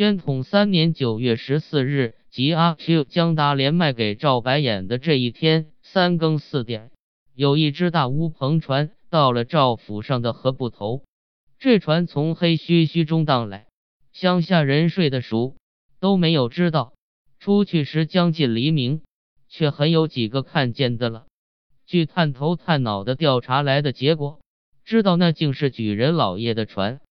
[0.00, 6.90] 宣统三年九月十四日，即阿 Q 将达连卖给赵白眼的这一天，三更四点，
[7.34, 11.02] 有一只大乌篷船到了赵府上的河埠头。
[11.58, 13.66] 这船从黑须须中荡来，
[14.10, 15.56] 乡下人睡得熟，
[16.00, 16.94] 都没有知道。
[17.38, 19.02] 出去时将近黎明，
[19.50, 21.26] 却很有几个看见的了。
[21.84, 24.40] 据探头探脑的调查来的结果，
[24.82, 27.02] 知道那竟是举人老爷的船。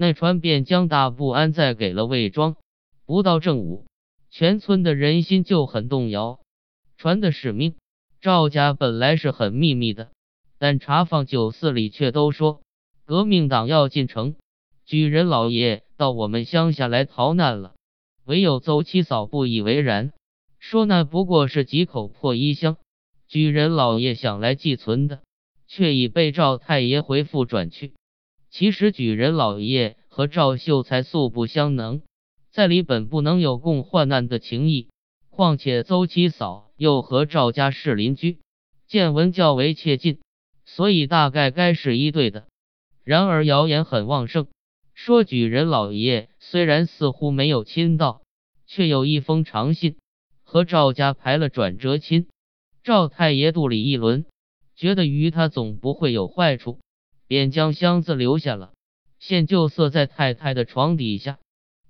[0.00, 2.56] 那船便将大布安再给了魏庄。
[3.04, 3.84] 不到正午，
[4.30, 6.40] 全村的人心就很动摇。
[6.96, 7.74] 船的使命，
[8.22, 10.08] 赵家本来是很秘密的，
[10.58, 12.62] 但查访酒肆里却都说
[13.04, 14.36] 革命党要进城，
[14.86, 17.74] 举人老爷到我们乡下来逃难了。
[18.24, 20.14] 唯有邹七嫂不以为然，
[20.58, 22.78] 说那不过是几口破衣箱，
[23.28, 25.20] 举人老爷想来寄存的，
[25.66, 27.92] 却已被赵太爷回复转去。
[28.50, 32.02] 其实举人老爷和赵秀才素不相能，
[32.50, 34.88] 在里本不能有共患难的情谊。
[35.30, 38.40] 况且邹七嫂又和赵家是邻居，
[38.88, 40.18] 见闻较为切近，
[40.64, 42.48] 所以大概该是一对的。
[43.04, 44.48] 然而谣言很旺盛，
[44.94, 48.22] 说举人老爷虽然似乎没有亲到，
[48.66, 49.96] 却有一封长信
[50.42, 52.26] 和赵家排了转折亲。
[52.82, 54.26] 赵太爷肚里一轮，
[54.74, 56.80] 觉得于他总不会有坏处。
[57.30, 58.72] 便将箱子留下了，
[59.20, 61.38] 现就塞在太太的床底下。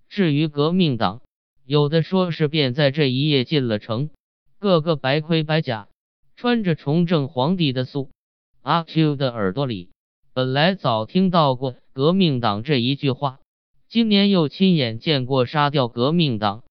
[0.06, 1.22] 至于革命党，
[1.64, 4.10] 有的说是便在这一夜进了城，
[4.58, 5.88] 个个白盔白甲，
[6.36, 8.10] 穿着崇正皇帝的素。
[8.60, 9.88] 阿 Q 的耳朵里
[10.34, 13.40] 本来早听到过革命党这一句话，
[13.88, 16.64] 今年又亲眼见过杀掉革命党，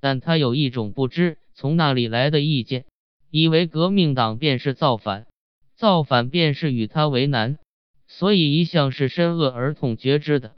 [0.00, 2.84] 但他有一种不知从哪里来的意见，
[3.30, 5.28] 以为革命党便是造反，
[5.76, 7.58] 造反便是与他为难。
[8.08, 10.56] 所以一向是深恶而痛觉知的，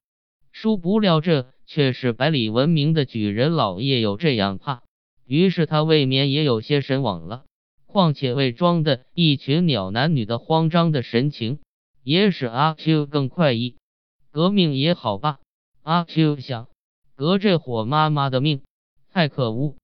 [0.53, 4.83] 殊不料这却是百里闻名的举人老爷有这样怕，
[5.27, 7.45] 于是他未免也有些神往了。
[7.87, 11.59] 况且伪装的一群鸟男女的慌张的神情，
[12.05, 13.77] 也使阿 Q 更快意。
[14.31, 15.41] 革命也好吧，
[15.83, 16.69] 阿 Q 想，
[17.17, 18.63] 革这伙妈妈的命
[19.13, 19.77] 太可恶，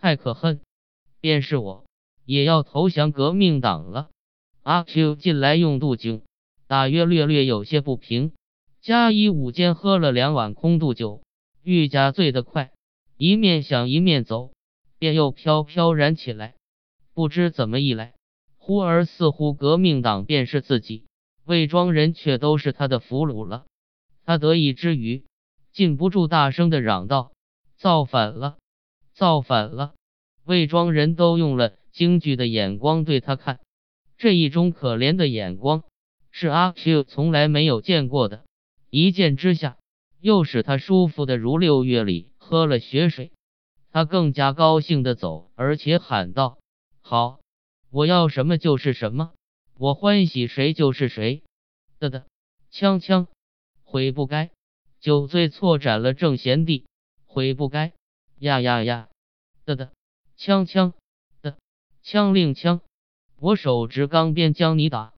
[0.00, 0.60] 太可恨，
[1.20, 1.84] 便是我
[2.24, 4.10] 也要投降革命党了。
[4.64, 6.22] 阿 Q 近来用度精。
[6.66, 8.32] 大约略略有些不平，
[8.80, 11.22] 加一午间喝了两碗空肚酒，
[11.62, 12.72] 愈加醉得快，
[13.16, 14.52] 一面想一面走，
[14.98, 16.54] 便又飘飘然起来。
[17.12, 18.14] 不知怎么一来，
[18.56, 21.04] 忽而似乎革命党便是自己，
[21.44, 23.66] 魏庄人却都是他的俘虏了。
[24.24, 25.24] 他得意之余，
[25.70, 27.32] 禁不住大声的嚷道
[27.76, 28.56] ：“造反了！
[29.12, 29.94] 造反了！”
[30.44, 33.60] 魏庄人都用了惊惧的眼光对他看，
[34.16, 35.84] 这一种可怜的眼光。
[36.36, 38.44] 是阿 Q 从来没有见过的，
[38.90, 39.78] 一见之下，
[40.18, 43.30] 又使他舒服的如六月里喝了雪水。
[43.92, 46.58] 他更加高兴的走，而且喊道
[47.02, 47.38] ：“好，
[47.88, 49.32] 我要什么就是什么，
[49.78, 51.44] 我欢喜谁就是谁。”
[52.00, 52.26] 的的，
[52.72, 53.28] 锵锵，
[53.84, 54.50] 悔不该，
[54.98, 56.84] 酒醉错斩了正贤弟，
[57.26, 57.92] 悔不该，
[58.40, 59.08] 呀呀呀，
[59.64, 59.92] 的的，
[60.36, 60.94] 锵锵
[61.42, 61.56] 的，
[62.02, 62.80] 枪令枪，
[63.38, 65.13] 我手执钢鞭将你打。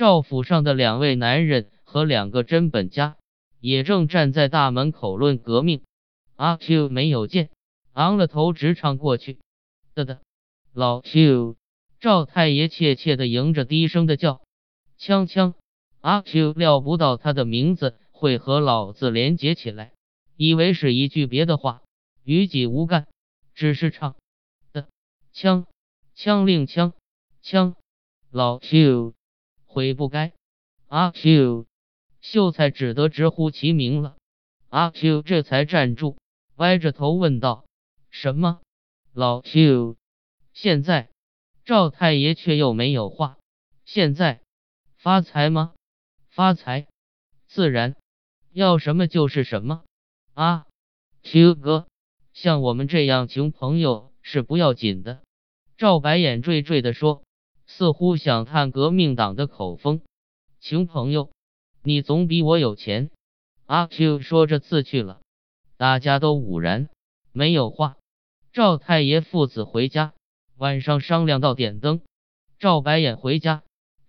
[0.00, 3.18] 赵府上的两位男人和两个真本家
[3.60, 5.82] 也正站在大门口论革命。
[6.36, 7.50] 阿 Q 没有见，
[7.92, 9.38] 昂了头直唱过去。
[9.94, 10.22] 的的，
[10.72, 11.54] 老 Q，
[12.00, 14.40] 赵太爷怯怯的迎着，低声的叫
[14.98, 15.52] ：“锵锵。”
[16.00, 19.92] 阿 Q 料不到他的名字会和老字连结起来，
[20.34, 21.82] 以为是一句别的话，
[22.24, 23.06] 与己无干，
[23.52, 24.16] 只是唱
[24.72, 24.88] 的
[25.30, 25.66] 枪
[26.14, 26.94] 枪令枪
[27.42, 27.74] 枪
[28.30, 29.12] 老 Q。
[29.72, 30.32] 悔不该，
[30.88, 31.64] 阿 Q，
[32.20, 34.16] 秀才只得直呼其名了。
[34.68, 36.18] 阿 Q 这才站住，
[36.56, 37.64] 歪着头问道
[38.10, 38.60] ：“什么？
[39.12, 39.96] 老 Q？
[40.52, 41.10] 现在
[41.64, 43.38] 赵太爷却又没有话。
[43.84, 44.40] 现在
[44.96, 45.72] 发财吗？
[46.30, 46.88] 发财，
[47.46, 47.94] 自然
[48.50, 49.84] 要什么就是什么。
[50.34, 50.66] 阿
[51.22, 51.86] Q 哥，
[52.32, 55.22] 像我们这样穷朋友是不要紧的。”
[55.78, 57.22] 赵白眼惴惴地说。
[57.76, 60.02] 似乎想探革命党的口风，
[60.60, 61.30] 穷朋友，
[61.84, 63.10] 你总比我有钱。
[63.64, 65.20] 阿 Q 说着自去了，
[65.76, 66.88] 大家都捂然
[67.32, 67.96] 没有话。
[68.52, 70.14] 赵太爷父子回家，
[70.56, 72.02] 晚上商量到点灯。
[72.58, 73.62] 赵白眼回家，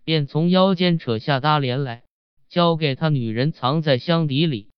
[0.04, 2.04] 便从腰间扯下搭帘来，
[2.50, 4.70] 交给他女人藏在箱底里。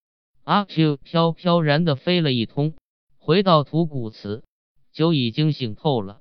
[0.43, 2.75] 阿 Q 飘飘然的飞了一通，
[3.17, 4.43] 回到土谷祠，
[4.91, 6.19] 酒已经醒透了。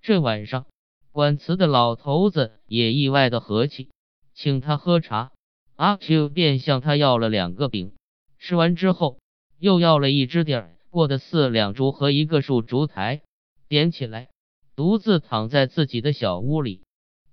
[0.00, 0.64] 这晚上。
[1.12, 3.88] 管祠的老头子也意外的和气，
[4.34, 5.32] 请他喝茶。
[5.76, 7.92] 阿 Q 便向他要了两个饼，
[8.38, 9.18] 吃完之后
[9.58, 13.22] 又要了一只点过的四两烛和一个树烛台，
[13.68, 14.28] 点起来，
[14.74, 16.82] 独自躺在自己的小屋里。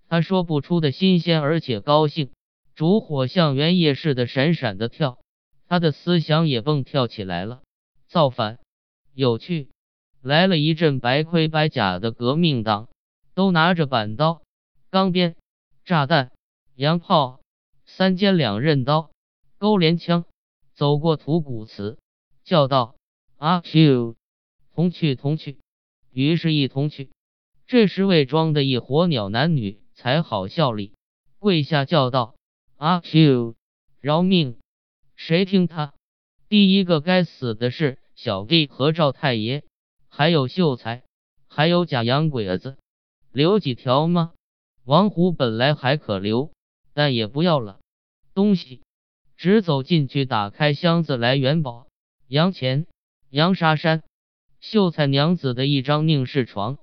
[0.07, 2.29] 他说不出的新鲜，而且高兴。
[2.75, 5.17] 烛火像圆夜似的闪闪的跳，
[5.67, 7.61] 他的思想也蹦跳起来了。
[8.07, 8.59] 造反，
[9.13, 9.69] 有趣！
[10.21, 12.89] 来了一阵白盔白甲的革命党，
[13.35, 14.41] 都拿着板刀、
[14.89, 15.35] 钢鞭、
[15.83, 16.31] 炸弹、
[16.73, 17.41] 洋炮、
[17.85, 19.11] 三尖两刃刀、
[19.57, 20.23] 钩镰枪，
[20.73, 21.99] 走过土谷祠，
[22.45, 22.95] 叫道
[23.37, 24.15] ：“阿 Q，，
[24.73, 25.59] 同去，同去！”
[26.11, 27.11] 于是，一同去。
[27.67, 30.93] 这时，伪装的一伙鸟男女才好笑里，
[31.37, 32.35] 跪下叫道。
[32.77, 33.55] 阿 Q，
[33.99, 34.57] 饶命！
[35.15, 35.93] 谁听他？
[36.47, 39.65] 第一个该死的是小弟和赵太爷，
[40.07, 41.03] 还有秀才，
[41.49, 42.77] 还有假洋鬼子，
[43.35, 44.31] 留几条吗？
[44.85, 46.53] 王虎本来还可留，
[46.93, 47.79] 但也不要了。
[48.33, 48.81] 东西，
[49.35, 51.87] 直走进去，打开箱子来元宝、
[52.29, 52.87] 洋钱、
[53.29, 54.03] 洋沙衫，
[54.61, 56.77] 秀才娘子的一张宁氏床。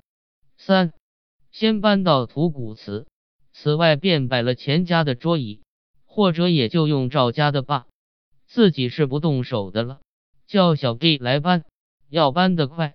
[0.59, 0.93] 三，
[1.53, 3.07] 先搬到土谷祠，
[3.55, 5.63] 此外便摆了钱家的桌椅。
[6.05, 7.87] 或者也就用赵家的吧，
[8.47, 10.01] 自己是不动手的了。
[10.47, 11.65] 叫小弟来搬，
[12.11, 12.95] 要搬得快，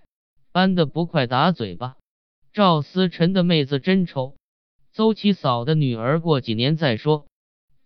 [0.52, 1.96] 搬得不快打嘴巴。
[2.58, 4.34] 赵思辰的妹子真丑，
[4.90, 7.28] 邹七嫂的女儿过几年再说。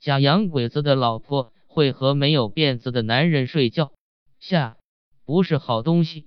[0.01, 3.93] 假洋鬼子的老婆会和没有辫子的男人睡觉，
[4.41, 4.79] 下
[5.27, 6.25] 不是好东西。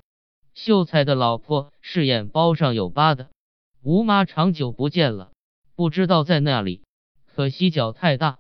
[0.54, 3.32] 秀才的老婆是眼包上有疤的，
[3.82, 5.32] 吴妈长久不见了，
[5.76, 6.84] 不知道在那里，
[7.26, 8.38] 可惜脚太大。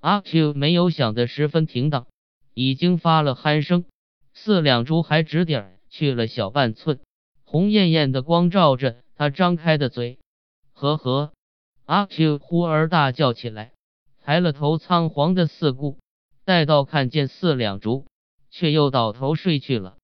[0.00, 2.06] 阿 Q 没有想得十分停当，
[2.54, 3.84] 已经发了鼾声，
[4.32, 7.00] 四两烛还指点去了小半寸，
[7.44, 10.18] 红艳艳的光照着他张开的嘴。
[10.72, 11.32] 呵呵，
[11.84, 13.72] 阿 Q 忽而大叫起来，
[14.20, 15.98] 抬了头，仓皇的四顾，
[16.44, 18.06] 待到看见四两竹，
[18.50, 19.96] 却又倒头睡去了。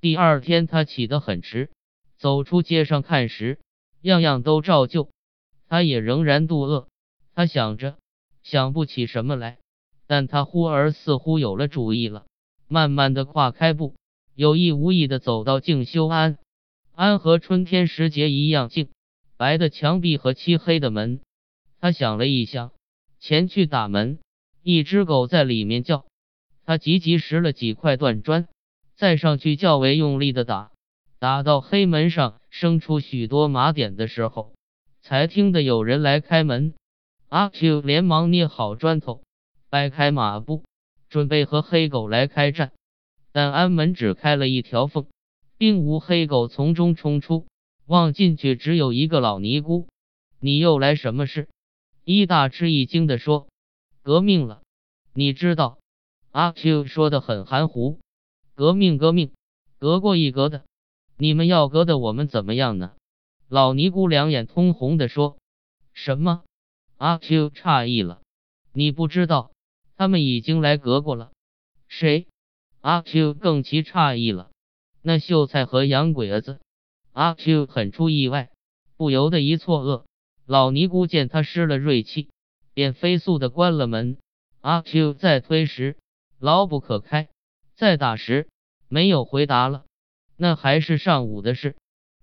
[0.00, 1.70] 第二天他起得很迟，
[2.18, 3.58] 走出街上看时，
[4.02, 5.08] 样样都照旧，
[5.68, 6.88] 他也仍然肚饿。
[7.34, 7.96] 他想着。
[8.44, 9.58] 想不起什么来，
[10.06, 12.24] 但他忽而似乎有了主意了，
[12.66, 13.94] 慢慢的跨开步，
[14.34, 16.38] 有意无意的走到静修庵。
[16.98, 18.88] 安和春天时节一样静，
[19.36, 21.20] 白的墙壁和漆黑的门。
[21.80, 22.72] 他想了一想，
[23.20, 24.18] 前去打门，
[24.64, 26.06] 一只狗在里面叫。
[26.64, 28.48] 他急急拾了几块断砖，
[28.96, 30.72] 再上去较为用力的打，
[31.20, 34.52] 打到黑门上生出许多麻点的时候，
[35.00, 36.74] 才听得有人来开门。
[37.28, 39.22] 阿 Q 连忙捏好砖头，
[39.70, 40.64] 掰开马步，
[41.08, 42.72] 准备和黑狗来开战。
[43.30, 45.06] 但安门只开了一条缝，
[45.58, 47.46] 并无黑狗从中冲出。
[47.84, 49.88] 望进去，只有一个老尼姑。
[50.40, 51.48] 你又来什么事？
[52.04, 53.48] 一大吃一惊的说
[54.02, 54.62] ：“革命了，
[55.14, 55.78] 你知道？”
[56.30, 57.98] 阿 Q 说的很含糊
[58.54, 59.32] ：“革命，革命，
[59.78, 60.64] 革过一革的。
[61.16, 62.92] 你们要革的我们怎么样呢？”
[63.48, 65.38] 老尼姑两眼通红的说
[65.94, 66.44] ：“什么？”
[66.98, 68.20] 阿 Q 诧异了，
[68.72, 69.50] 你不知道，
[69.96, 71.32] 他们已经来革过了。
[71.88, 72.26] 谁？
[72.82, 74.50] 阿 Q 更其诧异了。
[75.08, 76.60] 那秀才和洋鬼子。
[77.14, 78.50] 阿 Q 很出意外，
[78.98, 80.04] 不由得一错愕。
[80.44, 82.28] 老尼姑见他失了锐气，
[82.74, 84.18] 便飞速的关了门。
[84.60, 85.96] 阿 Q 再推时，
[86.38, 87.28] 牢不可开；
[87.74, 88.48] 再打时，
[88.86, 89.86] 没有回答了。
[90.36, 91.74] 那还是上午的事。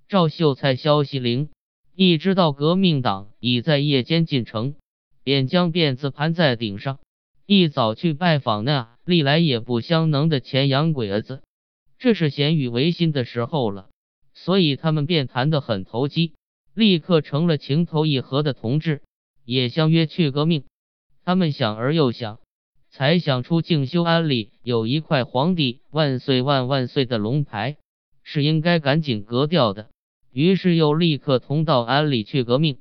[0.08, 1.50] 赵秀才消息灵。
[1.96, 4.76] 一知道革命党已在夜间进城，
[5.24, 7.00] 便将辫子盘在顶上，
[7.48, 11.42] 一早去拜访那历来也不相能的前洋鬼子。
[12.06, 13.90] 这是咸与维新的时候了，
[14.32, 16.36] 所以他们便谈得很投机，
[16.76, 19.02] 立刻成了情投意合的同志，
[19.44, 20.66] 也相约去革命。
[21.24, 22.38] 他们想而又想，
[22.92, 27.78] 才想出静修庵里有一块“皇帝万岁万万岁”的龙牌，
[28.22, 29.90] 是应该赶紧革掉的。
[30.32, 32.78] 于是又立刻同到庵里去革命，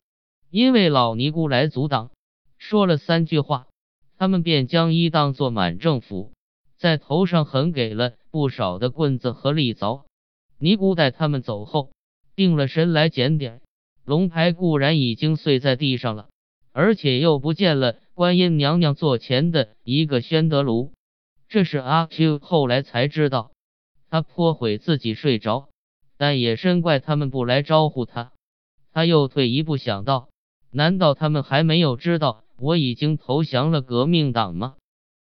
[0.51, 2.11] 因为老尼姑来阻挡，
[2.59, 3.69] 说了三句话，
[4.19, 6.35] 他们便将一当做满政府，
[6.77, 10.03] 在头上狠给了不少的棍子和利凿。
[10.59, 11.93] 尼姑待他们走后，
[12.35, 13.61] 定了神来检点，
[14.05, 16.27] 龙牌固然已经碎在地上了，
[16.73, 20.91] 而且又不见了观音娘娘座前的一个宣德炉。
[21.49, 23.53] 这是阿 Q 后来才知道，
[24.11, 25.69] 他颇悔自己睡着。
[26.17, 28.33] 但也深怪他们不来招呼他。
[28.93, 30.29] 他又退一步想到：
[30.73, 34.75] 难道他们还没有知道我已经投降了革命党吗？